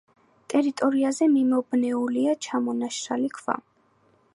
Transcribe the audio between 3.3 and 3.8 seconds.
ქვა.